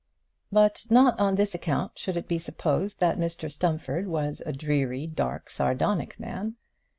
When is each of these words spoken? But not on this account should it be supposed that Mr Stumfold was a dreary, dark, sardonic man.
But 0.51 0.87
not 0.89 1.19
on 1.19 1.35
this 1.35 1.53
account 1.53 1.99
should 1.99 2.17
it 2.17 2.27
be 2.27 2.39
supposed 2.39 2.99
that 3.01 3.19
Mr 3.19 3.51
Stumfold 3.51 4.07
was 4.07 4.41
a 4.43 4.51
dreary, 4.51 5.05
dark, 5.05 5.47
sardonic 5.51 6.19
man. 6.19 6.55